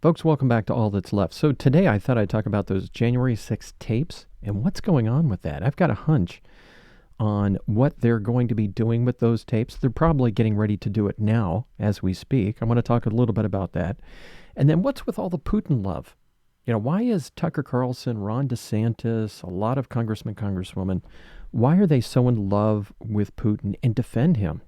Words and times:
Folks, 0.00 0.24
welcome 0.24 0.46
back 0.46 0.64
to 0.66 0.72
All 0.72 0.90
That's 0.90 1.12
Left. 1.12 1.34
So, 1.34 1.50
today 1.50 1.88
I 1.88 1.98
thought 1.98 2.16
I'd 2.16 2.30
talk 2.30 2.46
about 2.46 2.68
those 2.68 2.88
January 2.88 3.34
6 3.34 3.74
tapes 3.80 4.26
and 4.40 4.62
what's 4.62 4.80
going 4.80 5.08
on 5.08 5.28
with 5.28 5.42
that. 5.42 5.64
I've 5.64 5.74
got 5.74 5.90
a 5.90 5.94
hunch 5.94 6.40
on 7.18 7.58
what 7.66 7.98
they're 7.98 8.20
going 8.20 8.46
to 8.46 8.54
be 8.54 8.68
doing 8.68 9.04
with 9.04 9.18
those 9.18 9.44
tapes. 9.44 9.74
They're 9.74 9.90
probably 9.90 10.30
getting 10.30 10.56
ready 10.56 10.76
to 10.76 10.88
do 10.88 11.08
it 11.08 11.18
now 11.18 11.66
as 11.80 12.00
we 12.00 12.14
speak. 12.14 12.58
I 12.62 12.64
want 12.64 12.78
to 12.78 12.82
talk 12.82 13.06
a 13.06 13.10
little 13.10 13.32
bit 13.32 13.44
about 13.44 13.72
that. 13.72 13.98
And 14.54 14.70
then, 14.70 14.82
what's 14.82 15.04
with 15.04 15.18
all 15.18 15.30
the 15.30 15.36
Putin 15.36 15.84
love? 15.84 16.14
You 16.64 16.74
know, 16.74 16.78
why 16.78 17.02
is 17.02 17.30
Tucker 17.30 17.64
Carlson, 17.64 18.18
Ron 18.18 18.46
DeSantis, 18.46 19.42
a 19.42 19.50
lot 19.50 19.78
of 19.78 19.88
congressmen, 19.88 20.36
congresswomen, 20.36 21.02
why 21.50 21.76
are 21.76 21.88
they 21.88 22.00
so 22.00 22.28
in 22.28 22.48
love 22.48 22.92
with 23.00 23.34
Putin 23.34 23.74
and 23.82 23.96
defend 23.96 24.36
him? 24.36 24.62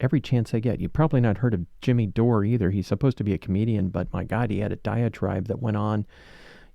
Every 0.00 0.20
chance 0.20 0.54
I 0.54 0.60
get. 0.60 0.80
You've 0.80 0.92
probably 0.92 1.20
not 1.20 1.38
heard 1.38 1.54
of 1.54 1.66
Jimmy 1.80 2.06
Dore 2.06 2.44
either. 2.44 2.70
He's 2.70 2.86
supposed 2.86 3.18
to 3.18 3.24
be 3.24 3.32
a 3.32 3.38
comedian, 3.38 3.88
but 3.88 4.12
my 4.12 4.24
God, 4.24 4.50
he 4.50 4.60
had 4.60 4.72
a 4.72 4.76
diatribe 4.76 5.48
that 5.48 5.62
went 5.62 5.76
on. 5.76 6.06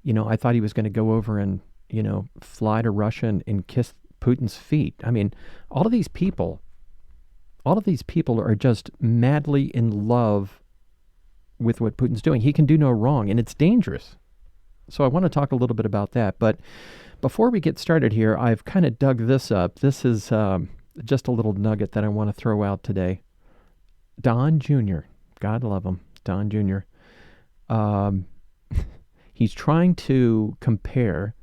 You 0.04 0.13
know, 0.13 0.27
I 0.27 0.36
thought 0.36 0.55
he 0.55 0.62
was 0.62 0.73
going 0.73 0.84
to 0.84 0.90
go 0.90 1.13
over 1.13 1.40
and, 1.40 1.62
you 1.90 2.04
know, 2.04 2.26
fly 2.41 2.82
to 2.82 2.91
Russia 2.91 3.27
and, 3.27 3.44
and 3.48 3.66
kiss 3.68 3.94
Putin's 4.20 4.58
feet. 4.58 4.96
I 5.04 5.12
mean, 5.12 5.34
all 5.72 5.86
of 5.86 5.91
these 5.91 6.08
people, 6.08 6.62
all 7.66 7.77
of 7.77 7.86
these 7.86 8.04
people 8.04 8.40
are 8.41 8.55
just 8.55 8.91
madly 8.99 9.66
in 9.68 10.08
love 10.08 10.60
with 11.60 11.80
what 11.80 11.98
Putin's 11.98 12.21
doing. 12.21 12.41
He 12.41 12.54
can 12.54 12.66
do 12.66 12.77
no 12.77 12.91
wrong, 12.91 13.30
and 13.30 13.40
it's 13.40 13.54
dangerous. 13.54 14.18
So 14.90 15.05
I 15.05 15.08
want 15.08 15.24
to 15.24 15.30
talk 15.30 15.52
a 15.52 15.55
little 15.55 15.76
bit 15.76 15.85
about 15.85 16.12
that. 16.12 16.40
But 16.40 16.60
before 17.21 17.49
we 17.49 17.62
get 17.62 17.80
started 17.80 18.12
here, 18.12 18.38
I've 18.38 18.66
kind 18.66 18.85
of 18.85 18.99
dug 18.99 19.27
this 19.27 19.52
up. 19.52 19.80
This 19.80 20.04
is. 20.04 20.32
Um, 20.32 20.70
just 21.04 21.28
a 21.28 21.32
little 21.32 21.54
nugget 21.54 21.94
that 21.94 22.04
I 22.04 22.08
want 22.08 22.30
to 22.30 22.34
throw 22.34 22.64
out 22.64 22.84
today. 22.84 23.22
Don 24.20 24.60
Jr., 24.60 25.00
God 25.40 25.64
love 25.64 25.86
him, 25.86 26.02
Don 26.24 26.50
Jr., 26.50 26.80
um, 27.70 28.26
he's 29.34 29.54
trying 29.54 29.96
to 29.96 30.56
compare, 30.60 31.36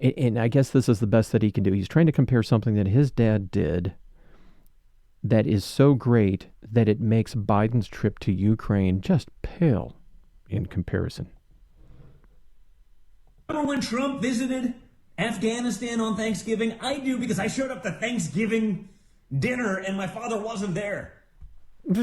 and 0.00 0.38
I 0.38 0.48
guess 0.48 0.70
this 0.70 0.88
is 0.88 1.00
the 1.00 1.06
best 1.06 1.32
that 1.32 1.42
he 1.42 1.50
can 1.50 1.62
do. 1.62 1.72
He's 1.72 1.88
trying 1.88 2.06
to 2.06 2.12
compare 2.12 2.42
something 2.42 2.74
that 2.74 2.88
his 2.88 3.10
dad 3.10 3.50
did 3.50 3.94
that 5.22 5.46
is 5.46 5.64
so 5.64 5.94
great 5.94 6.48
that 6.62 6.88
it 6.88 7.00
makes 7.00 7.34
Biden's 7.34 7.86
trip 7.86 8.18
to 8.20 8.32
Ukraine 8.32 9.00
just 9.00 9.28
pale 9.42 9.96
in 10.48 10.66
comparison. 10.66 11.30
Remember 13.48 13.68
when 13.68 13.80
Trump 13.80 14.20
visited 14.20 14.74
Afghanistan 15.18 16.00
on 16.00 16.16
Thanksgiving? 16.16 16.76
I 16.80 16.98
do 16.98 17.18
because 17.18 17.38
I 17.38 17.46
showed 17.46 17.70
up 17.70 17.82
to 17.82 17.92
Thanksgiving 17.92 18.88
dinner 19.36 19.78
and 19.78 19.96
my 19.96 20.06
father 20.06 20.38
wasn't 20.38 20.74
there. 20.74 21.12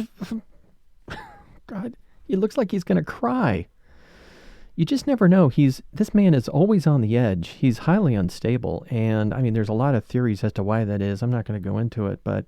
God, 1.68 1.96
he 2.26 2.36
looks 2.36 2.58
like 2.58 2.72
he's 2.72 2.84
going 2.84 2.98
to 2.98 3.04
cry. 3.04 3.68
You 4.76 4.86
just 4.86 5.08
never 5.08 5.28
know. 5.28 5.50
He's 5.50 5.82
this 5.92 6.14
man 6.14 6.34
is 6.34 6.48
always 6.48 6.88
on 6.88 7.02
the 7.02 7.18
edge. 7.18 7.50
He's 7.50 7.80
highly 7.80 8.16
unstable, 8.16 8.86
and 8.90 9.34
I 9.34 9.42
mean, 9.42 9.54
there's 9.54 9.68
a 9.68 9.74
lot 9.74 9.94
of 9.94 10.06
theories 10.06 10.42
as 10.42 10.54
to 10.54 10.64
why 10.64 10.86
that 10.86 11.02
is. 11.02 11.22
I'm 11.22 11.32
not 11.32 11.44
going 11.44 11.62
to 11.62 11.70
go 11.70 11.78
into 11.78 12.08
it, 12.08 12.22
but 12.24 12.46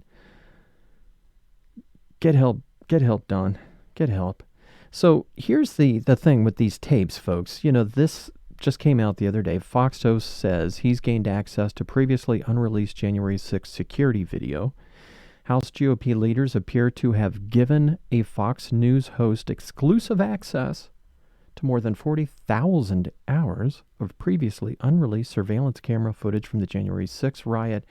get 2.22 2.34
help. 2.34 2.62
Get 2.88 3.02
help, 3.02 3.28
Don. 3.28 3.58
Get 3.96 4.08
help. 4.08 4.44
So 4.92 5.26
here's 5.36 5.74
the 5.74 6.00
the 6.00 6.16
thing 6.16 6.46
with 6.46 6.56
these 6.56 6.78
tapes, 6.78 7.18
folks. 7.18 7.66
You 7.66 7.74
know 7.74 7.84
this 7.84 8.32
just 8.62 8.80
came 8.80 9.00
out 9.00 9.18
the 9.18 9.28
other 9.28 9.42
day. 9.42 9.60
Fox 9.60 10.02
host 10.04 10.30
says 10.30 10.78
he's 10.78 11.00
gained 11.00 11.28
access 11.28 11.74
to 11.74 11.84
previously 11.84 12.44
unreleased 12.46 12.96
January 12.96 13.38
6 13.38 13.70
security 13.70 14.24
video. 14.24 14.74
House 15.46 15.72
GOP 15.72 16.16
leaders 16.16 16.56
appear 16.56 16.92
to 16.92 17.14
have 17.14 17.50
given 17.50 17.98
a 18.12 18.22
Fox 18.22 18.72
News 18.72 19.10
host 19.10 19.50
exclusive 19.50 20.22
access 20.22 20.90
to 21.56 21.66
more 21.66 21.82
than 21.82 21.96
40,000 21.96 23.12
hours 23.28 23.84
of 24.00 24.18
previously 24.18 24.78
unreleased 24.80 25.32
surveillance 25.32 25.80
camera 25.80 26.14
footage 26.14 26.48
from 26.48 26.60
the 26.60 26.68
January 26.68 27.08
6 27.08 27.46
riot 27.46 27.84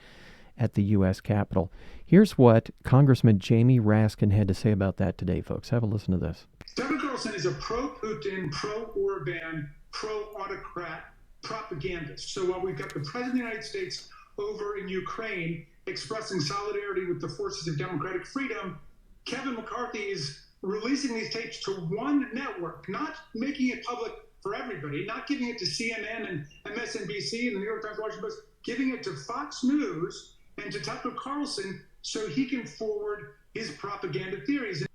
at 0.57 0.73
the 0.73 0.83
U.S. 0.83 1.21
Capitol. 1.21 1.71
Here's 2.05 2.37
what 2.37 2.69
Congressman 2.83 3.39
Jamie 3.39 3.79
Raskin 3.79 4.31
had 4.31 4.47
to 4.47 4.53
say 4.53 4.71
about 4.71 4.97
that 4.97 5.17
today, 5.17 5.41
folks. 5.41 5.69
Have 5.69 5.83
a 5.83 5.85
listen 5.85 6.11
to 6.11 6.17
this. 6.17 6.47
Tucker 6.75 6.97
Carlson 6.99 7.33
is 7.35 7.45
a 7.45 7.51
pro 7.53 7.89
Putin, 7.89 8.51
pro 8.51 8.83
Orban 8.95 9.69
pro 9.91 10.29
autocrat 10.35 11.13
propagandist. 11.43 12.33
So 12.33 12.45
while 12.45 12.61
we've 12.61 12.77
got 12.77 12.93
the 12.93 13.01
President 13.01 13.27
of 13.27 13.33
the 13.33 13.39
United 13.39 13.63
States 13.63 14.09
over 14.37 14.77
in 14.77 14.87
Ukraine 14.87 15.65
expressing 15.87 16.39
solidarity 16.39 17.05
with 17.05 17.19
the 17.19 17.27
forces 17.27 17.67
of 17.67 17.77
democratic 17.77 18.25
freedom, 18.25 18.79
Kevin 19.25 19.55
McCarthy 19.55 19.99
is 19.99 20.45
releasing 20.61 21.13
these 21.13 21.33
tapes 21.33 21.61
to 21.63 21.71
one 21.71 22.29
network, 22.33 22.87
not 22.87 23.15
making 23.33 23.69
it 23.69 23.83
public 23.83 24.13
for 24.41 24.55
everybody, 24.55 25.05
not 25.05 25.27
giving 25.27 25.49
it 25.49 25.57
to 25.57 25.65
CNN 25.65 26.29
and 26.29 26.45
MSNBC 26.65 27.47
and 27.47 27.55
the 27.55 27.59
New 27.59 27.65
York 27.65 27.83
Times, 27.83 27.97
Washington 27.99 28.29
Post, 28.29 28.41
giving 28.63 28.93
it 28.93 29.03
to 29.03 29.15
Fox 29.15 29.63
News 29.63 30.35
and 30.57 30.71
to 30.71 30.79
Tucker 30.79 31.11
Carlson 31.11 31.83
so 32.01 32.27
he 32.27 32.45
can 32.45 32.65
forward 32.65 33.33
his 33.53 33.71
propaganda 33.71 34.37
theories. 34.41 34.85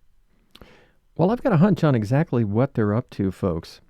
Well, 1.16 1.30
I've 1.30 1.42
got 1.42 1.52
a 1.52 1.58
hunch 1.58 1.82
on 1.82 1.94
exactly 1.94 2.44
what 2.44 2.74
they're 2.74 2.94
up 2.94 3.10
to, 3.10 3.30
folks 3.32 3.80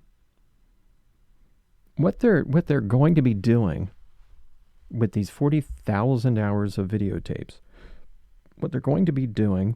what 1.97 2.19
they're 2.19 2.43
what 2.43 2.67
they're 2.67 2.79
going 2.79 3.15
to 3.15 3.21
be 3.21 3.33
doing 3.33 3.89
with 4.89 5.11
these 5.11 5.29
40,000 5.29 6.39
hours 6.39 6.77
of 6.77 6.87
videotapes, 6.87 7.59
what 8.57 8.71
they're 8.71 8.79
going 8.79 9.05
to 9.05 9.11
be 9.11 9.27
doing, 9.27 9.75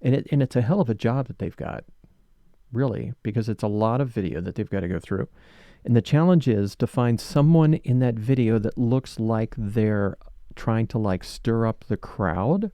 and, 0.00 0.14
it, 0.14 0.26
and 0.32 0.42
it's 0.42 0.56
a 0.56 0.62
hell 0.62 0.80
of 0.80 0.88
a 0.88 0.94
job 0.94 1.26
that 1.26 1.38
they've 1.38 1.56
got, 1.56 1.84
really, 2.72 3.12
because 3.22 3.50
it's 3.50 3.62
a 3.62 3.68
lot 3.68 4.00
of 4.00 4.08
video 4.08 4.40
that 4.40 4.54
they've 4.54 4.70
got 4.70 4.80
to 4.80 4.88
go 4.88 4.98
through. 4.98 5.28
And 5.84 5.94
the 5.94 6.00
challenge 6.00 6.48
is 6.48 6.74
to 6.76 6.86
find 6.86 7.20
someone 7.20 7.74
in 7.74 7.98
that 7.98 8.14
video 8.14 8.58
that 8.58 8.78
looks 8.78 9.20
like 9.20 9.54
they're 9.58 10.16
trying 10.54 10.86
to 10.88 10.98
like 10.98 11.22
stir 11.22 11.66
up 11.66 11.84
the 11.88 11.98
crowd. 11.98 12.72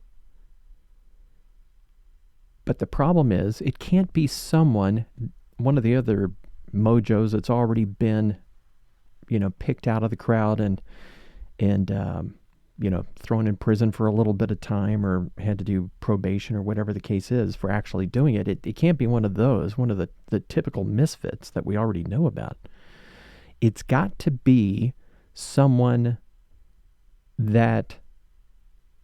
But 2.67 2.81
the 2.81 2.87
problem 2.87 3.33
is, 3.33 3.63
it 3.63 3.79
can't 3.79 4.13
be 4.13 4.27
someone, 4.27 5.07
one 5.57 5.79
of 5.79 5.85
the 5.85 5.97
other 5.97 6.33
mojos 6.75 7.31
that's 7.31 7.49
already 7.49 7.85
been, 7.87 8.37
you 9.29 9.39
know, 9.39 9.51
picked 9.51 9.87
out 9.87 10.03
of 10.03 10.11
the 10.11 10.17
crowd 10.17 10.61
and 10.61 10.83
and 11.59 11.91
um, 11.91 12.35
you 12.79 12.91
know 12.91 13.07
thrown 13.19 13.47
in 13.47 13.57
prison 13.57 13.91
for 13.93 14.07
a 14.07 14.13
little 14.13 14.35
bit 14.35 14.51
of 14.51 14.61
time 14.61 15.07
or 15.07 15.31
had 15.39 15.59
to 15.59 15.65
do 15.65 15.91
probation 16.01 16.55
or 16.57 16.61
whatever 16.61 16.93
the 16.93 17.01
case 17.01 17.31
is 17.31 17.57
for 17.57 17.71
actually 17.71 18.05
doing 18.05 18.35
it. 18.35 18.49
It, 18.49 18.67
it 18.67 18.77
can't 18.77 18.99
be 18.99 19.07
one 19.07 19.25
of 19.25 19.35
those, 19.35 19.79
one 19.79 19.91
of 19.91 19.97
the, 19.97 20.09
the 20.31 20.41
typical 20.41 20.85
misfits 20.85 21.51
that 21.51 21.65
we 21.65 21.77
already 21.77 22.05
know 22.05 22.27
about. 22.27 22.59
It's 23.61 23.83
got 23.83 24.19
to 24.19 24.31
be 24.31 24.93
someone 25.33 26.19
that 27.39 27.97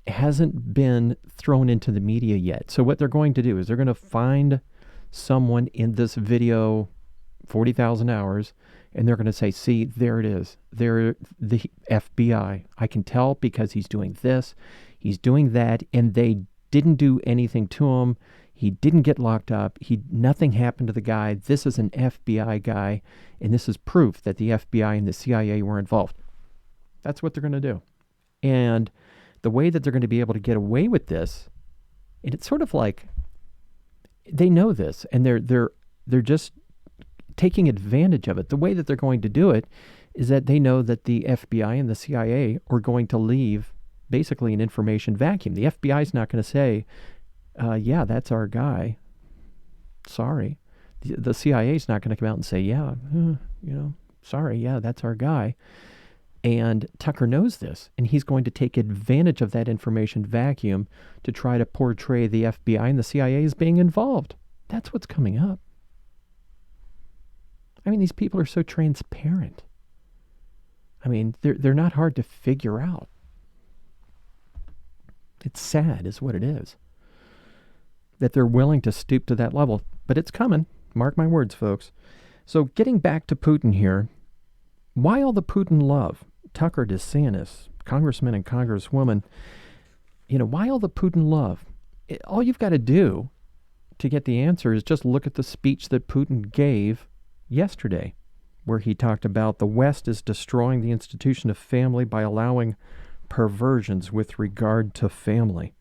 hasn't 0.06 0.74
been 0.74 1.16
thrown 1.28 1.68
into 1.68 1.90
the 1.90 2.00
media 2.00 2.36
yet. 2.36 2.70
So 2.70 2.82
what 2.82 2.98
they're 2.98 3.08
going 3.08 3.34
to 3.34 3.42
do 3.42 3.58
is 3.58 3.66
they're 3.66 3.76
going 3.76 3.86
to 3.86 3.94
find 3.94 4.60
someone 5.10 5.68
in 5.68 5.92
this 5.92 6.14
video 6.14 6.88
40,000 7.46 8.08
hours, 8.08 8.52
and 8.94 9.06
they're 9.06 9.16
going 9.16 9.26
to 9.26 9.32
say, 9.32 9.50
see, 9.50 9.84
there 9.84 10.20
it 10.20 10.26
is. 10.26 10.56
There, 10.72 11.16
the 11.38 11.62
FBI. 11.90 12.64
I 12.78 12.86
can 12.86 13.04
tell 13.04 13.34
because 13.36 13.72
he's 13.72 13.88
doing 13.88 14.16
this, 14.22 14.54
he's 14.98 15.18
doing 15.18 15.52
that, 15.52 15.82
and 15.92 16.14
they 16.14 16.42
didn't 16.70 16.96
do 16.96 17.20
anything 17.24 17.68
to 17.68 17.86
him. 17.86 18.16
He 18.54 18.70
didn't 18.70 19.02
get 19.02 19.18
locked 19.18 19.50
up. 19.50 19.78
He 19.80 20.00
nothing 20.10 20.52
happened 20.52 20.86
to 20.86 20.92
the 20.92 21.00
guy. 21.00 21.34
This 21.34 21.66
is 21.66 21.78
an 21.78 21.90
FBI 21.90 22.62
guy, 22.62 23.02
and 23.40 23.52
this 23.52 23.68
is 23.68 23.76
proof 23.76 24.22
that 24.22 24.36
the 24.36 24.50
FBI 24.50 24.98
and 24.98 25.06
the 25.06 25.12
CIA 25.12 25.62
were 25.62 25.78
involved. 25.78 26.16
That's 27.02 27.22
what 27.22 27.34
they're 27.34 27.40
going 27.40 27.52
to 27.52 27.60
do. 27.60 27.82
And 28.42 28.90
the 29.42 29.50
way 29.50 29.70
that 29.70 29.82
they're 29.82 29.92
going 29.92 30.00
to 30.00 30.08
be 30.08 30.20
able 30.20 30.34
to 30.34 30.40
get 30.40 30.56
away 30.56 30.88
with 30.88 31.06
this, 31.06 31.48
and 32.24 32.34
it's 32.34 32.46
sort 32.46 32.62
of 32.62 32.74
like 32.74 33.06
they 34.30 34.48
know 34.48 34.72
this, 34.72 35.04
and 35.12 35.26
they're 35.26 35.40
they're 35.40 35.70
they're 36.06 36.22
just 36.22 36.52
taking 37.36 37.68
advantage 37.68 38.28
of 38.28 38.38
it. 38.38 38.48
The 38.48 38.56
way 38.56 38.74
that 38.74 38.86
they're 38.86 38.96
going 38.96 39.20
to 39.22 39.28
do 39.28 39.50
it 39.50 39.66
is 40.14 40.28
that 40.28 40.46
they 40.46 40.58
know 40.58 40.82
that 40.82 41.04
the 41.04 41.24
FBI 41.28 41.78
and 41.78 41.88
the 41.88 41.94
CIA 41.94 42.58
are 42.68 42.80
going 42.80 43.06
to 43.08 43.18
leave 43.18 43.72
basically 44.10 44.52
an 44.52 44.60
information 44.60 45.16
vacuum. 45.16 45.54
The 45.54 45.64
FBI 45.64 46.02
is 46.02 46.14
not 46.14 46.28
going 46.28 46.42
to 46.42 46.48
say, 46.48 46.84
uh, 47.60 47.74
yeah, 47.74 48.04
that's 48.04 48.30
our 48.30 48.46
guy. 48.46 48.98
Sorry. 50.06 50.58
The, 51.00 51.16
the 51.16 51.34
CIA 51.34 51.76
is 51.76 51.88
not 51.88 52.02
going 52.02 52.10
to 52.10 52.16
come 52.16 52.28
out 52.28 52.36
and 52.36 52.44
say, 52.44 52.60
yeah, 52.60 52.90
uh, 52.90 53.36
you 53.62 53.72
know, 53.72 53.94
sorry, 54.22 54.58
yeah, 54.58 54.80
that's 54.80 55.02
our 55.02 55.14
guy. 55.14 55.56
And 56.44 56.86
Tucker 56.98 57.26
knows 57.26 57.58
this, 57.58 57.88
and 57.96 58.08
he's 58.08 58.24
going 58.24 58.42
to 58.44 58.50
take 58.50 58.76
advantage 58.76 59.40
of 59.40 59.52
that 59.52 59.68
information 59.68 60.24
vacuum 60.24 60.88
to 61.22 61.30
try 61.30 61.56
to 61.56 61.64
portray 61.64 62.26
the 62.26 62.44
FBI 62.44 62.90
and 62.90 62.98
the 62.98 63.04
CIA 63.04 63.44
as 63.44 63.54
being 63.54 63.76
involved. 63.76 64.34
That's 64.68 64.92
what's 64.92 65.06
coming 65.06 65.38
up. 65.38 65.60
I 67.86 67.90
mean, 67.90 68.00
these 68.00 68.12
people 68.12 68.40
are 68.40 68.46
so 68.46 68.62
transparent. 68.62 69.62
I 71.04 71.08
mean, 71.08 71.34
they're, 71.42 71.54
they're 71.54 71.74
not 71.74 71.94
hard 71.94 72.16
to 72.16 72.22
figure 72.22 72.80
out. 72.80 73.08
It's 75.44 75.60
sad, 75.60 76.06
is 76.06 76.22
what 76.22 76.34
it 76.34 76.44
is. 76.44 76.76
That 78.18 78.32
they're 78.32 78.46
willing 78.46 78.80
to 78.82 78.92
stoop 78.92 79.26
to 79.26 79.34
that 79.36 79.52
level, 79.52 79.82
but 80.06 80.18
it's 80.18 80.30
coming. 80.30 80.66
Mark 80.94 81.16
my 81.16 81.26
words, 81.26 81.54
folks. 81.54 81.90
So, 82.46 82.64
getting 82.64 82.98
back 82.98 83.26
to 83.28 83.36
Putin 83.36 83.74
here, 83.74 84.08
why 84.94 85.22
all 85.22 85.32
the 85.32 85.42
Putin 85.42 85.82
love? 85.82 86.24
Tucker 86.54 86.86
DeSantis, 86.86 87.68
congressman 87.84 88.34
and 88.34 88.44
congresswoman, 88.44 89.22
you 90.28 90.38
know, 90.38 90.44
why 90.44 90.68
all 90.68 90.78
the 90.78 90.88
Putin 90.88 91.28
love? 91.28 91.64
All 92.24 92.42
you've 92.42 92.58
got 92.58 92.70
to 92.70 92.78
do 92.78 93.30
to 93.98 94.08
get 94.08 94.24
the 94.24 94.40
answer 94.40 94.72
is 94.72 94.82
just 94.82 95.04
look 95.04 95.26
at 95.26 95.34
the 95.34 95.42
speech 95.42 95.88
that 95.90 96.08
Putin 96.08 96.50
gave 96.50 97.06
yesterday, 97.48 98.14
where 98.64 98.78
he 98.78 98.94
talked 98.94 99.24
about 99.24 99.58
the 99.58 99.66
West 99.66 100.08
is 100.08 100.22
destroying 100.22 100.80
the 100.80 100.90
institution 100.90 101.50
of 101.50 101.58
family 101.58 102.04
by 102.04 102.22
allowing 102.22 102.76
perversions 103.28 104.12
with 104.12 104.38
regard 104.38 104.94
to 104.94 105.08
family. 105.08 105.74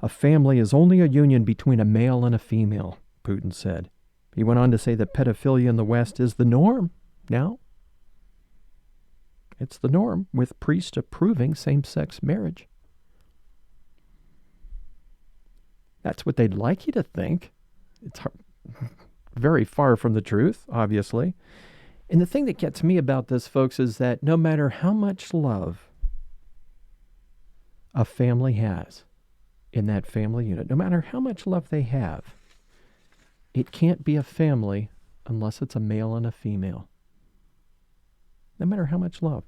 A 0.00 0.08
family 0.08 0.58
is 0.58 0.74
only 0.74 1.00
a 1.00 1.06
union 1.06 1.44
between 1.44 1.80
a 1.80 1.84
male 1.84 2.24
and 2.24 2.34
a 2.34 2.38
female, 2.38 2.98
Putin 3.24 3.54
said. 3.54 3.88
He 4.34 4.42
went 4.42 4.58
on 4.58 4.70
to 4.70 4.78
say 4.78 4.94
that 4.94 5.14
pedophilia 5.14 5.68
in 5.68 5.76
the 5.76 5.84
West 5.84 6.18
is 6.18 6.34
the 6.34 6.44
norm 6.44 6.90
now. 7.28 7.58
It's 9.62 9.78
the 9.78 9.86
norm, 9.86 10.26
with 10.34 10.58
priests 10.58 10.96
approving 10.96 11.54
same 11.54 11.84
sex 11.84 12.20
marriage. 12.20 12.66
That's 16.02 16.26
what 16.26 16.34
they'd 16.34 16.52
like 16.52 16.88
you 16.88 16.92
to 16.94 17.04
think. 17.04 17.52
It's 18.04 18.18
very 19.36 19.64
far 19.64 19.96
from 19.96 20.14
the 20.14 20.20
truth, 20.20 20.64
obviously. 20.68 21.34
And 22.10 22.20
the 22.20 22.26
thing 22.26 22.46
that 22.46 22.58
gets 22.58 22.82
me 22.82 22.98
about 22.98 23.28
this, 23.28 23.46
folks, 23.46 23.78
is 23.78 23.98
that 23.98 24.20
no 24.20 24.36
matter 24.36 24.68
how 24.70 24.92
much 24.92 25.32
love 25.32 25.88
a 27.94 28.04
family 28.04 28.54
has 28.54 29.04
in 29.72 29.86
that 29.86 30.06
family 30.08 30.46
unit, 30.46 30.68
no 30.68 30.74
matter 30.74 31.02
how 31.12 31.20
much 31.20 31.46
love 31.46 31.68
they 31.68 31.82
have, 31.82 32.34
it 33.54 33.70
can't 33.70 34.02
be 34.02 34.16
a 34.16 34.24
family 34.24 34.90
unless 35.24 35.62
it's 35.62 35.76
a 35.76 35.80
male 35.80 36.16
and 36.16 36.26
a 36.26 36.32
female. 36.32 36.88
No 38.58 38.66
matter 38.66 38.86
how 38.86 38.98
much 38.98 39.22
love. 39.22 39.44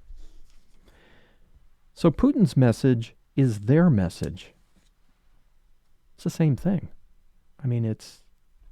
So 1.94 2.10
Putin's 2.10 2.56
message 2.56 3.14
is 3.36 3.60
their 3.60 3.88
message. 3.88 4.52
It's 6.14 6.24
the 6.24 6.30
same 6.30 6.56
thing. 6.56 6.88
I 7.62 7.66
mean, 7.66 7.84
it's 7.84 8.22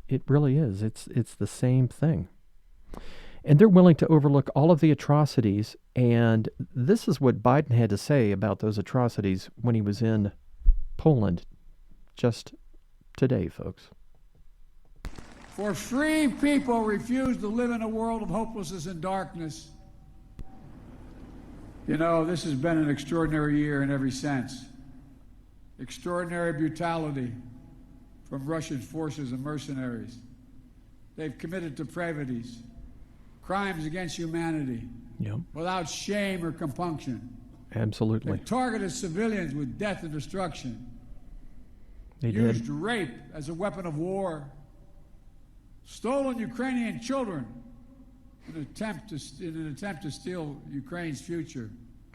it 0.09 0.23
really 0.29 0.59
is. 0.59 0.83
It's 0.83 1.07
it's 1.07 1.35
the 1.35 1.47
same 1.47 1.89
thing. 1.89 2.29
And 3.45 3.59
they're 3.59 3.69
willing 3.69 3.97
to 3.97 4.07
overlook 4.07 4.51
all 4.55 4.71
of 4.71 4.81
the 4.81 4.91
atrocities. 4.91 5.77
And 5.97 6.49
this 6.75 7.09
is 7.09 7.21
what 7.21 7.43
Biden 7.43 7.73
had 7.73 7.91
to 7.91 7.99
say 7.99 8.31
about 8.31 8.61
those 8.61 8.79
atrocities 8.79 9.51
when 9.61 9.75
he 9.75 9.81
was 9.81 10.03
in 10.03 10.33
Poland 10.97 11.45
just 12.15 12.55
today, 13.17 13.49
folks. 13.49 13.89
For 15.49 15.75
free 15.75 16.29
people 16.29 16.83
refuse 16.83 17.37
to 17.39 17.49
live 17.49 17.71
in 17.71 17.83
a 17.83 17.89
world 17.89 18.23
of 18.23 18.29
hopelessness 18.29 18.87
and 18.87 19.01
darkness. 19.01 19.71
You 21.87 21.97
know, 21.97 22.25
this 22.25 22.45
has 22.45 22.55
been 22.55 22.79
an 22.79 22.89
extraordinary 22.89 23.59
year 23.59 23.83
in 23.83 23.91
every 23.91 24.11
sense. 24.11 24.65
Extraordinary 25.81 26.53
brutality 26.53 27.33
from 28.29 28.47
Russian 28.47 28.79
forces 28.81 29.33
and 29.33 29.43
mercenaries. 29.43 30.17
They've 31.17 31.37
committed 31.37 31.75
depravities, 31.75 32.59
crimes 33.43 33.85
against 33.85 34.17
humanity, 34.17 34.83
Yep. 35.19 35.41
without 35.55 35.89
shame 35.89 36.45
or 36.45 36.53
compunction. 36.53 37.37
Absolutely. 37.75 38.33
They've 38.33 38.45
targeted 38.45 38.91
civilians 38.93 39.55
with 39.55 39.79
death 39.79 40.03
and 40.03 40.13
destruction, 40.13 40.87
They 42.21 42.31
used 42.31 42.63
did. 42.67 42.71
rape 42.71 43.11
as 43.35 43.49
a 43.49 43.55
weapon 43.55 43.87
of 43.87 43.97
war, 43.97 44.45
stolen 45.85 46.39
Ukrainian 46.39 47.01
children 47.01 47.47
an 48.49 48.63
attempt 48.63 49.09
to, 49.11 49.47
in 49.47 49.55
an 49.55 49.69
attempt 49.69 50.03
to 50.03 50.11
steal 50.11 50.57
Ukraine's 50.71 51.21
future. 51.21 51.71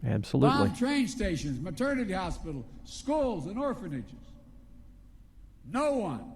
Absolutely. 0.06 0.50
Bomb 0.50 0.76
train 0.76 1.08
stations, 1.08 1.60
maternity 1.60 2.14
hospitals, 2.14 2.66
schools, 2.86 3.48
and 3.48 3.58
orphanages. 3.58 4.14
No 5.72 5.94
one, 5.94 6.32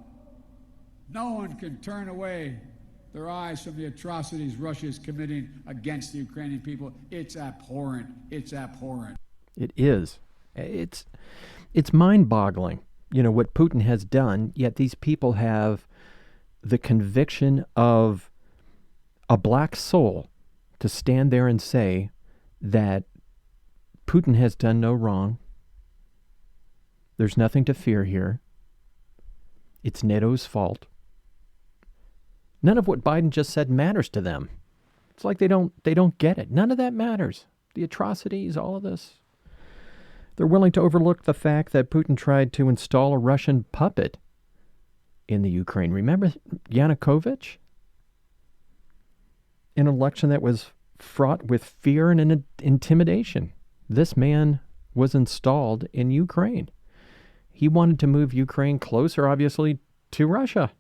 no 1.10 1.34
one 1.34 1.54
can 1.58 1.78
turn 1.78 2.10
away 2.10 2.58
their 3.14 3.30
eyes 3.30 3.64
from 3.64 3.76
the 3.76 3.86
atrocities 3.86 4.56
Russia 4.56 4.88
is 4.88 4.98
committing 4.98 5.50
against 5.68 6.14
the 6.14 6.20
Ukrainian 6.20 6.62
people. 6.62 6.94
It's 7.12 7.36
abhorrent. 7.36 8.08
It's 8.30 8.54
abhorrent. 8.54 9.18
It 9.58 9.72
is. 9.76 10.20
It's 10.56 11.06
it's 11.74 11.94
mind-boggling, 11.94 12.80
you 13.12 13.24
know, 13.24 13.32
what 13.32 13.54
Putin 13.54 13.82
has 13.82 14.04
done, 14.04 14.52
yet 14.56 14.76
these 14.76 14.96
people 14.96 15.34
have 15.34 15.88
the 16.62 16.78
conviction 16.78 17.66
of 17.76 18.31
a 19.32 19.38
black 19.38 19.78
soul 19.78 20.30
to 20.78 20.90
stand 20.90 21.32
there 21.32 21.48
and 21.48 21.62
say 21.62 22.10
that 22.62 23.06
Putin 24.06 24.36
has 24.36 24.56
done 24.56 24.82
no 24.82 24.92
wrong. 24.92 25.38
There's 27.16 27.38
nothing 27.38 27.64
to 27.64 27.74
fear 27.74 28.04
here. 28.04 28.42
It's 29.86 30.04
NATO's 30.04 30.46
fault. 30.46 30.86
None 32.62 32.78
of 32.78 32.90
what 32.90 33.06
Biden 33.06 33.30
just 33.30 33.52
said 33.52 33.70
matters 33.70 34.10
to 34.10 34.20
them. 34.20 34.50
It's 35.12 35.24
like 35.24 35.38
they 35.38 35.48
don't 35.48 35.72
they 35.86 35.94
don't 35.94 36.18
get 36.18 36.38
it. 36.38 36.52
None 36.52 36.70
of 36.70 36.78
that 36.78 36.94
matters. 36.94 37.46
The 37.74 37.86
atrocities, 37.86 38.58
all 38.58 38.76
of 38.76 38.84
this. 38.84 39.14
They're 40.36 40.46
willing 40.46 40.74
to 40.74 40.82
overlook 40.82 41.24
the 41.24 41.34
fact 41.34 41.72
that 41.72 41.90
Putin 41.90 42.18
tried 42.18 42.52
to 42.54 42.68
install 42.68 43.14
a 43.14 43.18
Russian 43.18 43.64
puppet 43.72 44.18
in 45.30 45.42
the 45.42 45.50
Ukraine. 45.50 45.92
Remember 45.92 46.34
Yanukovych? 46.70 47.60
An 49.76 49.88
election 49.88 50.30
that 50.30 50.42
was 50.42 50.72
fraught 51.00 51.48
with 51.48 51.64
fear 51.64 52.12
and 52.12 52.20
in- 52.20 52.44
intimidation. 52.62 53.54
This 53.90 54.16
man 54.16 54.60
was 54.94 55.16
installed 55.16 55.86
in 55.94 56.12
Ukraine. 56.12 56.70
He 57.52 57.68
wanted 57.68 58.00
to 58.00 58.08
move 58.08 58.34
Ukraine 58.34 58.80
closer, 58.80 59.28
obviously, 59.28 59.80
to 60.12 60.28
Russia. 60.28 60.72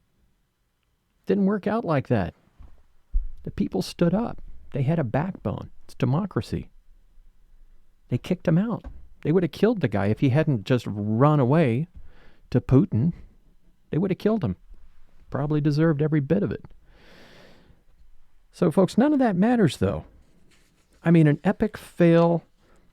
Didn't 1.26 1.46
work 1.46 1.68
out 1.68 1.86
like 1.86 2.08
that. 2.08 2.34
The 3.44 3.52
people 3.52 3.82
stood 3.82 4.14
up. 4.14 4.42
They 4.74 4.84
had 4.84 5.00
a 5.00 5.04
backbone. 5.04 5.70
It's 5.86 5.96
democracy. 5.96 6.70
They 8.10 8.18
kicked 8.18 8.48
him 8.48 8.58
out. 8.58 8.86
They 9.24 9.32
would 9.32 9.44
have 9.44 9.52
killed 9.52 9.82
the 9.82 9.88
guy 9.88 10.08
if 10.08 10.20
he 10.20 10.30
hadn't 10.30 10.66
just 10.66 10.86
run 10.88 11.40
away 11.40 11.88
to 12.50 12.60
Putin. 12.60 13.14
They 13.90 13.98
would 13.98 14.12
have 14.12 14.18
killed 14.18 14.44
him. 14.44 14.56
Probably 15.30 15.62
deserved 15.62 16.02
every 16.02 16.20
bit 16.20 16.44
of 16.44 16.52
it. 16.52 16.66
So, 18.52 18.72
folks, 18.72 18.98
none 18.98 19.14
of 19.14 19.20
that 19.20 19.36
matters, 19.36 19.78
though. 19.78 20.06
I 21.04 21.12
mean, 21.12 21.28
an 21.28 21.40
epic 21.44 21.78
fail 21.78 22.44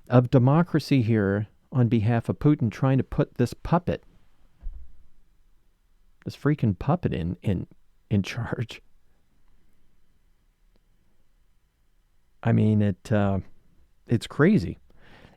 of 0.09 0.31
democracy 0.31 1.03
here 1.03 1.49
on 1.71 1.88
behalf 1.88 2.29
of 2.29 2.38
Putin 2.38 2.71
trying 2.71 2.99
to 2.99 3.05
put 3.05 3.35
this 3.35 3.55
puppet, 3.55 4.03
this 6.25 6.37
freaking 6.37 6.79
puppet 6.79 7.12
in, 7.12 7.37
in, 7.43 7.67
in 8.11 8.23
charge. 8.23 8.81
I 12.43 12.53
mean, 12.53 12.81
it 12.81 13.12
uh, 13.12 13.41
it's 14.07 14.27
crazy. 14.27 14.79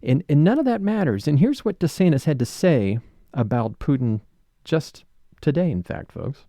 And, 0.03 0.23
and 0.29 0.43
none 0.43 0.59
of 0.59 0.65
that 0.65 0.81
matters. 0.81 1.27
And 1.27 1.39
here's 1.39 1.65
what 1.65 1.79
DeSantis 1.79 2.25
had 2.25 2.39
to 2.39 2.45
say 2.45 2.99
about 3.33 3.79
Putin 3.79 4.21
just 4.63 5.03
today, 5.41 5.69
in 5.71 5.83
fact, 5.83 6.11
folks. 6.11 6.45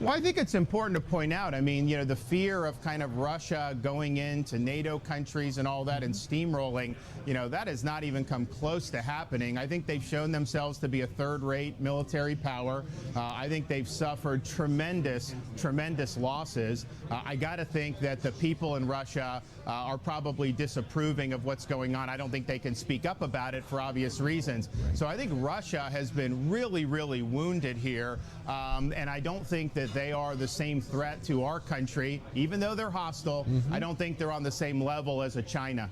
Well, 0.00 0.12
I 0.12 0.20
think 0.20 0.38
it's 0.38 0.56
important 0.56 0.96
to 0.96 1.00
point 1.00 1.32
out. 1.32 1.54
I 1.54 1.60
mean, 1.60 1.88
you 1.88 1.96
know, 1.96 2.04
the 2.04 2.16
fear 2.16 2.64
of 2.64 2.82
kind 2.82 3.00
of 3.00 3.16
Russia 3.16 3.78
going 3.80 4.16
into 4.16 4.58
NATO 4.58 4.98
countries 4.98 5.58
and 5.58 5.68
all 5.68 5.84
that 5.84 6.02
and 6.02 6.12
steamrolling, 6.12 6.96
you 7.26 7.32
know, 7.32 7.48
that 7.48 7.68
has 7.68 7.84
not 7.84 8.02
even 8.02 8.24
come 8.24 8.44
close 8.44 8.90
to 8.90 9.00
happening. 9.00 9.56
I 9.56 9.68
think 9.68 9.86
they've 9.86 10.02
shown 10.02 10.32
themselves 10.32 10.78
to 10.78 10.88
be 10.88 11.02
a 11.02 11.06
third 11.06 11.44
rate 11.44 11.78
military 11.78 12.34
power. 12.34 12.82
Uh, 13.14 13.34
I 13.36 13.48
think 13.48 13.68
they've 13.68 13.88
suffered 13.88 14.44
tremendous, 14.44 15.32
tremendous 15.56 16.16
losses. 16.16 16.86
Uh, 17.08 17.22
I 17.24 17.36
got 17.36 17.56
to 17.56 17.64
think 17.64 18.00
that 18.00 18.20
the 18.20 18.32
people 18.32 18.74
in 18.74 18.88
Russia 18.88 19.44
uh, 19.64 19.70
are 19.70 19.96
probably 19.96 20.50
disapproving 20.50 21.32
of 21.32 21.44
what's 21.44 21.66
going 21.66 21.94
on. 21.94 22.08
I 22.10 22.16
don't 22.16 22.32
think 22.32 22.48
they 22.48 22.58
can 22.58 22.74
speak 22.74 23.06
up 23.06 23.22
about 23.22 23.54
it 23.54 23.64
for 23.64 23.80
obvious 23.80 24.20
reasons. 24.20 24.70
So 24.94 25.06
I 25.06 25.16
think 25.16 25.30
Russia 25.36 25.88
has 25.92 26.10
been 26.10 26.50
really, 26.50 26.84
really 26.84 27.22
wounded 27.22 27.76
here. 27.76 28.18
Um, 28.48 28.92
and 28.96 29.08
I 29.08 29.20
don't 29.20 29.46
think 29.46 29.72
that 29.74 29.83
they 29.92 30.12
are 30.12 30.34
the 30.34 30.48
same 30.48 30.80
threat 30.80 31.22
to 31.24 31.44
our 31.44 31.60
country, 31.60 32.22
even 32.34 32.60
though 32.60 32.74
they're 32.74 32.90
hostile. 32.90 33.46
I 33.70 33.78
don't 33.78 33.98
think 33.98 34.18
they're 34.18 34.32
on 34.32 34.42
the 34.42 34.50
same 34.50 34.82
level 34.82 35.22
as 35.22 35.36
a 35.36 35.42
China. 35.42 35.90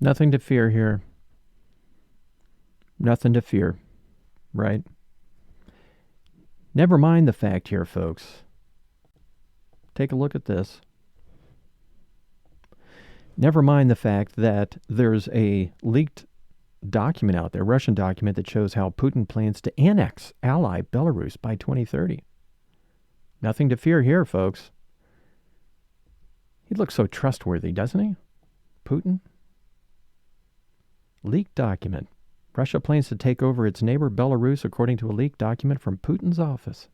Nothing 0.00 0.30
to 0.32 0.38
fear 0.38 0.70
here. 0.70 1.02
Nothing 2.98 3.32
to 3.34 3.40
fear, 3.40 3.78
right? 4.52 4.82
Never 6.74 6.98
mind 6.98 7.28
the 7.28 7.32
fact 7.32 7.68
here, 7.68 7.84
folks. 7.84 8.42
Take 9.94 10.12
a 10.12 10.16
look 10.16 10.34
at 10.34 10.44
this. 10.46 10.80
Never 13.36 13.62
mind 13.62 13.90
the 13.90 13.96
fact 13.96 14.36
that 14.36 14.78
there's 14.88 15.28
a 15.28 15.72
leaked 15.82 16.26
document 16.88 17.38
out 17.38 17.52
there, 17.52 17.64
Russian 17.64 17.94
document, 17.94 18.36
that 18.36 18.48
shows 18.48 18.74
how 18.74 18.90
Putin 18.90 19.28
plans 19.28 19.60
to 19.60 19.80
annex 19.80 20.32
ally 20.42 20.82
Belarus 20.82 21.36
by 21.40 21.56
2030. 21.56 22.22
Nothing 23.40 23.68
to 23.68 23.76
fear 23.76 24.02
here, 24.02 24.24
folks. 24.24 24.70
He 26.64 26.74
looks 26.74 26.94
so 26.94 27.06
trustworthy, 27.06 27.72
doesn't 27.72 28.00
he? 28.00 28.16
Putin? 28.84 29.20
Leaked 31.22 31.54
document. 31.54 32.08
Russia 32.56 32.80
plans 32.80 33.08
to 33.08 33.16
take 33.16 33.42
over 33.42 33.66
its 33.66 33.82
neighbor 33.82 34.10
Belarus 34.10 34.64
according 34.64 34.96
to 34.98 35.10
a 35.10 35.12
leaked 35.12 35.38
document 35.38 35.80
from 35.80 35.98
Putin's 35.98 36.38
office. 36.40 36.88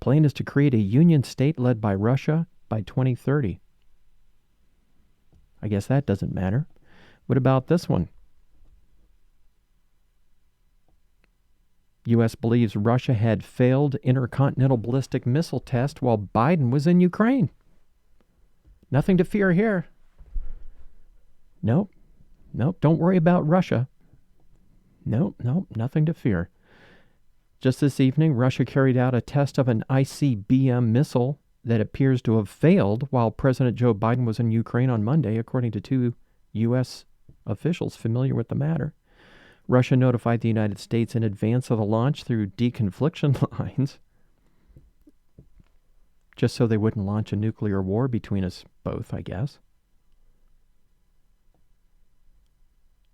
Plan 0.00 0.24
is 0.24 0.32
to 0.32 0.44
create 0.44 0.74
a 0.74 0.78
union 0.78 1.22
state 1.22 1.58
led 1.58 1.80
by 1.80 1.94
Russia 1.94 2.46
by 2.68 2.80
2030. 2.80 3.60
I 5.62 5.68
guess 5.68 5.86
that 5.86 6.06
doesn't 6.06 6.34
matter. 6.34 6.66
What 7.26 7.38
about 7.38 7.68
this 7.68 7.88
one? 7.88 8.08
U.S. 12.06 12.34
believes 12.34 12.74
Russia 12.74 13.14
had 13.14 13.44
failed 13.44 13.94
intercontinental 13.96 14.76
ballistic 14.76 15.24
missile 15.24 15.60
test 15.60 16.02
while 16.02 16.18
Biden 16.18 16.70
was 16.70 16.86
in 16.86 17.00
Ukraine. 17.00 17.50
Nothing 18.90 19.16
to 19.16 19.24
fear 19.24 19.52
here. 19.52 19.86
Nope. 21.62 21.90
Nope. 22.52 22.78
Don't 22.80 22.98
worry 22.98 23.16
about 23.16 23.46
Russia. 23.46 23.88
Nope. 25.04 25.36
Nope. 25.42 25.68
Nothing 25.76 26.04
to 26.06 26.14
fear. 26.14 26.50
Just 27.60 27.80
this 27.80 28.00
evening, 28.00 28.34
Russia 28.34 28.64
carried 28.64 28.96
out 28.96 29.14
a 29.14 29.20
test 29.20 29.56
of 29.56 29.68
an 29.68 29.84
ICBM 29.88 30.88
missile 30.88 31.38
that 31.64 31.80
appears 31.80 32.20
to 32.22 32.36
have 32.36 32.48
failed 32.48 33.06
while 33.10 33.30
President 33.30 33.76
Joe 33.76 33.94
Biden 33.94 34.26
was 34.26 34.40
in 34.40 34.50
Ukraine 34.50 34.90
on 34.90 35.04
Monday, 35.04 35.38
according 35.38 35.70
to 35.72 35.80
two 35.80 36.14
U.S. 36.52 37.04
officials 37.46 37.94
familiar 37.94 38.34
with 38.34 38.48
the 38.48 38.56
matter. 38.56 38.94
Russia 39.68 39.96
notified 39.96 40.40
the 40.40 40.48
United 40.48 40.78
States 40.78 41.14
in 41.14 41.22
advance 41.22 41.70
of 41.70 41.78
the 41.78 41.84
launch 41.84 42.24
through 42.24 42.48
deconfliction 42.48 43.40
lines, 43.58 43.98
just 46.36 46.54
so 46.54 46.66
they 46.66 46.76
wouldn't 46.76 47.06
launch 47.06 47.32
a 47.32 47.36
nuclear 47.36 47.80
war 47.80 48.08
between 48.08 48.44
us 48.44 48.64
both, 48.84 49.14
I 49.14 49.20
guess. 49.20 49.58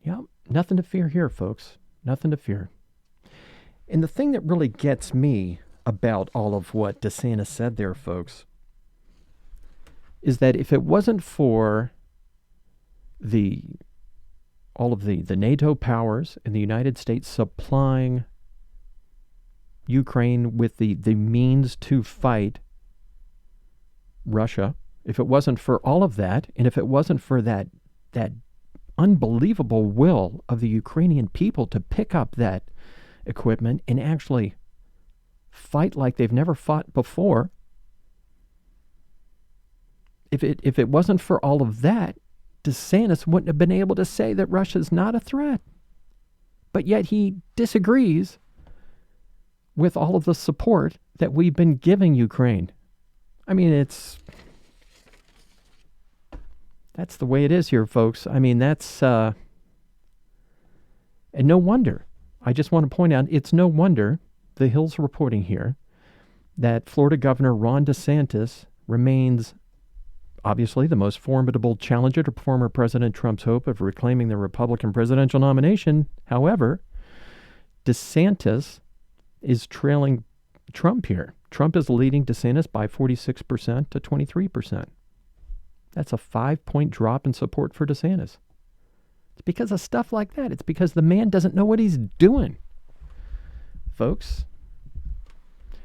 Yeah, 0.03 0.23
nothing 0.49 0.77
to 0.77 0.83
fear 0.83 1.09
here, 1.09 1.29
folks. 1.29 1.77
Nothing 2.05 2.31
to 2.31 2.37
fear. 2.37 2.71
And 3.89 4.03
the 4.03 4.09
thing 4.09 4.33
that 4.33 4.43
really 4.43 4.69
gets 4.69 5.13
me 5.13 5.61
about 5.85 6.31
all 6.35 6.55
of 6.55 6.75
what 6.75 7.01
DeSantis 7.01 7.47
said 7.47 7.77
there, 7.77 7.95
folks, 7.95 8.45
is 10.23 10.39
that 10.39 10.57
if 10.57 10.73
it 10.73 10.83
wasn't 10.83 11.23
for 11.23 11.93
the 13.21 13.63
all 14.79 14.93
of 14.93 15.05
the, 15.05 15.23
the 15.23 15.37
NATO 15.37 15.75
powers 15.75 16.39
and 16.45 16.55
the 16.55 16.61
United 16.61 16.97
States 16.97 17.29
supplying 17.29 18.25
Ukraine 19.87 20.57
with 20.57 20.77
the, 20.77 20.95
the 20.95 21.15
means 21.15 21.75
to 21.77 22.03
fight 22.03 22.61
Russia, 24.25 24.77
if 25.05 25.19
it 25.19 25.27
wasn't 25.27 25.59
for 25.59 25.79
all 25.79 26.03
of 26.03 26.17
that, 26.17 26.49
and 26.55 26.67
if 26.67 26.79
it 26.79 26.87
wasn't 26.87 27.21
for 27.21 27.43
that 27.43 27.69
that 28.13 28.33
unbelievable 28.97 29.85
will 29.85 30.45
of 30.49 30.61
the 30.61 30.69
Ukrainian 30.69 31.29
people 31.29 31.67
to 31.67 31.81
pick 31.81 32.15
up 32.15 32.37
that 32.37 32.65
equipment 33.27 33.83
and 33.87 34.01
actually 34.01 34.55
fight 35.51 35.95
like 35.95 36.17
they've 36.17 36.33
never 36.33 36.55
fought 36.55 36.93
before, 36.93 37.51
if 40.31 40.45
it 40.45 40.61
if 40.63 40.79
it 40.79 40.89
wasn't 40.89 41.21
for 41.21 41.43
all 41.45 41.63
of 41.63 41.81
that, 41.83 42.17
DeSantis 42.65 43.27
wouldn't 43.27 43.49
have 43.49 43.59
been 43.59 43.73
able 43.73 43.95
to 43.95 44.05
say 44.05 44.33
that 44.35 44.47
Russia's 44.47 44.93
not 44.93 45.15
a 45.15 45.21
threat. 45.21 45.61
But 46.73 46.87
yet 46.87 47.07
he 47.07 47.37
disagrees 47.57 48.39
with 49.77 49.97
all 49.97 50.17
of 50.17 50.25
the 50.25 50.35
support 50.35 50.99
that 51.19 51.33
we've 51.33 51.55
been 51.55 51.77
giving 51.77 52.15
Ukraine. 52.15 52.71
I 53.47 53.55
mean, 53.55 53.73
it's 53.73 54.19
that's 56.95 57.17
the 57.17 57.27
way 57.27 57.45
it 57.45 57.53
is 57.53 57.69
here, 57.69 57.87
folks. 57.87 58.27
I 58.27 58.39
mean, 58.39 58.59
that's 58.59 59.03
uh, 59.03 59.33
and 61.33 61.47
no 61.47 61.57
wonder. 61.57 62.07
I 62.43 62.53
just 62.53 62.73
want 62.73 62.89
to 62.89 62.95
point 62.95 63.13
out 63.13 63.27
it's 63.31 63.53
no 63.53 63.67
wonder 63.67 64.21
the 64.57 64.69
Hill's 64.69 64.99
reporting 64.99 65.45
here 65.45 65.77
that 66.57 66.91
Florida 66.91 67.17
Governor 67.17 67.55
Ron 67.55 67.85
DeSantis 67.85 68.65
remains 68.89 69.55
obviously 70.45 70.87
the 70.87 70.97
most 70.97 71.19
formidable 71.19 71.77
challenger 71.77 72.23
to 72.23 72.33
former 72.33 72.69
President 72.69 73.15
Trump's 73.15 73.45
hope 73.45 73.67
of 73.67 73.81
reclaiming 73.81 74.29
the 74.29 74.37
Republican 74.37 74.93
presidential 74.93 75.41
nomination. 75.41 76.09
However, 76.27 76.81
DeSantis 77.85 78.81
is 79.41 79.67
trailing 79.67 80.25
Trump 80.73 81.07
here. 81.07 81.35
Trump 81.51 81.77
is 81.77 81.89
leading 81.89 82.25
DeSantis 82.25 82.71
by 82.71 82.87
46% 82.87 83.91
to 83.91 84.01
23%. 84.01 84.85
That's 85.93 86.13
a 86.13 86.19
five 86.19 86.65
point 86.67 86.91
drop 86.91 87.27
in 87.27 87.33
support 87.33 87.75
for 87.75 87.87
DeSantis. 87.87 88.37
It's 89.33 89.43
because 89.45 89.73
of 89.73 89.81
stuff 89.81 90.13
like 90.13 90.35
that. 90.35 90.53
It's 90.53 90.63
because 90.63 90.93
the 90.93 91.03
man 91.03 91.31
doesn't 91.31 91.55
know 91.55 91.65
what 91.65 91.79
he's 91.79 91.97
doing, 91.97 92.59
folks. 93.95 94.45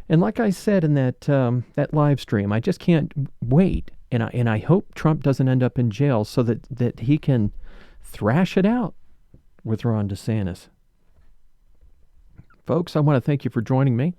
And 0.09 0.19
like 0.19 0.39
I 0.39 0.49
said 0.49 0.83
in 0.83 0.95
that 0.95 1.29
um, 1.29 1.63
that 1.75 1.93
live 1.93 2.19
stream, 2.19 2.51
I 2.51 2.59
just 2.59 2.79
can't 2.79 3.11
wait 3.41 3.91
and 4.13 4.21
I 4.23 4.29
and 4.33 4.47
I 4.47 4.59
hope 4.59 4.93
Trump 4.93 5.23
doesn't 5.23 5.49
end 5.49 5.63
up 5.63 5.79
in 5.79 5.89
jail 5.89 6.23
so 6.23 6.43
that 6.43 6.63
that 6.69 7.01
he 7.01 7.17
can 7.17 7.51
thrash 8.01 8.55
it 8.57 8.65
out 8.65 8.93
with 9.63 9.83
Ron 9.83 10.07
DeSantis. 10.07 10.67
Folks, 12.65 12.95
I 12.95 12.99
want 12.99 13.17
to 13.17 13.21
thank 13.21 13.43
you 13.43 13.49
for 13.49 13.61
joining 13.61 13.97
me. 13.97 14.13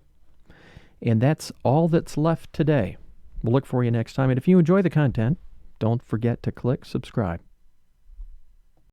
And 1.01 1.21
that's 1.21 1.53
all 1.63 1.89
that's 1.89 2.17
left 2.17 2.53
today. 2.53 2.97
We'll 3.43 3.53
look 3.53 3.67
for 3.67 3.85
you 3.85 3.91
next 3.91 4.15
time. 4.15 4.31
And 4.31 4.39
if 4.39 4.49
you 4.49 4.59
enjoy 4.59 4.83
the 4.83 4.91
content, 4.91 5.39
don't 5.79 6.03
forget 6.03 6.43
to 6.43 6.53
click 6.53 6.85
subscribe. 6.85 7.41